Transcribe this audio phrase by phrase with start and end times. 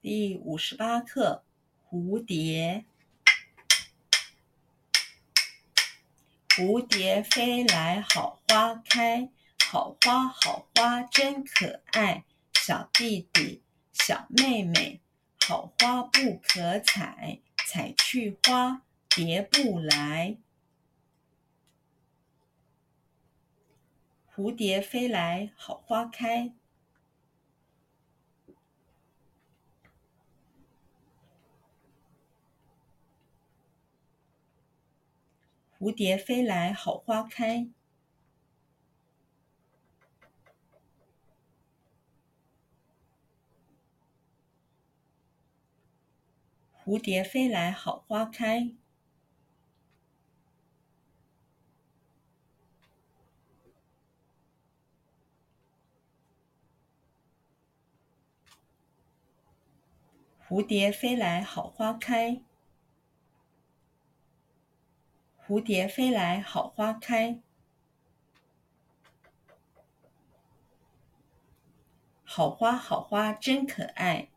[0.00, 1.42] 第五十八课：
[1.90, 2.84] 蝴蝶。
[6.50, 9.28] 蝴蝶飞来好花开，
[9.66, 12.24] 好花好花真可爱。
[12.54, 15.00] 小弟弟，小妹妹，
[15.40, 20.36] 好花不可采，采去花蝶不来。
[24.32, 26.52] 蝴蝶飞来好花开。
[35.78, 37.68] 蝴蝶飞来好花开。
[46.84, 48.72] 蝴蝶飞来好花开。
[60.48, 62.47] 蝴蝶飞来好花开。
[65.48, 67.40] 蝴蝶飞来好花开，
[72.22, 74.28] 好花好花真可爱。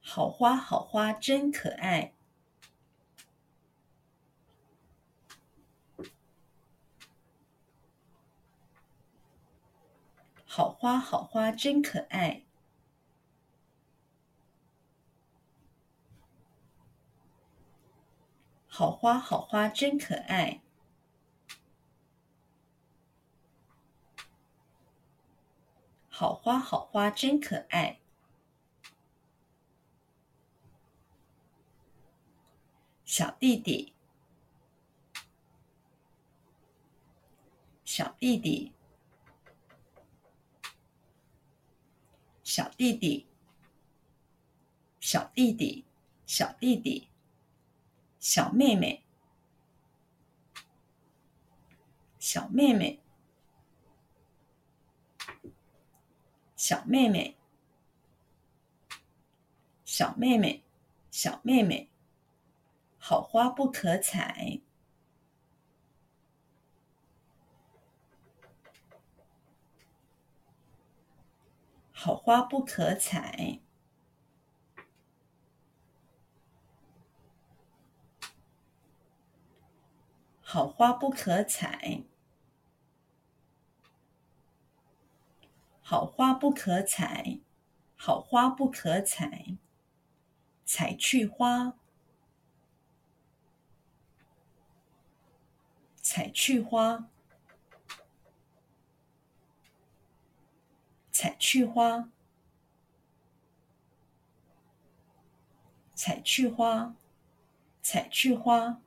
[0.00, 2.15] 好花好花真可爱。
[10.56, 12.46] 好花好花真可爱，
[18.66, 20.62] 好花好花真可爱，
[26.08, 28.00] 好花好花真可爱。
[33.04, 33.92] 小弟弟，
[37.84, 38.75] 小弟弟。
[42.56, 43.26] 小弟弟，
[44.98, 45.84] 小弟弟，
[46.24, 47.10] 小弟弟，
[48.18, 49.02] 小妹妹，
[52.18, 52.98] 小妹妹，
[56.56, 57.36] 小妹妹，
[59.84, 60.64] 小妹妹，
[61.10, 61.90] 小妹妹，
[62.96, 64.62] 好花不可采。
[72.06, 73.58] 好花不可采，
[80.40, 82.04] 好花不可采，
[85.82, 87.40] 好花不可采，
[87.96, 89.56] 好花不可采，
[90.64, 91.76] 采去花，
[96.00, 97.10] 采去花。
[101.10, 102.10] 采去花，
[105.94, 106.96] 采去花，
[107.80, 108.82] 采去花，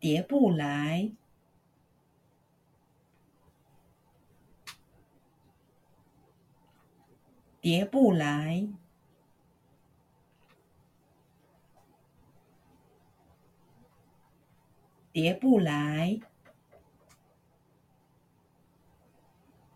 [0.00, 1.12] 蝶不来，
[7.60, 8.68] 蝶不来，
[15.12, 16.20] 蝶不来。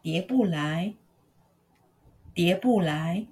[0.03, 0.95] 蝶不来，
[2.35, 3.27] 叠不来。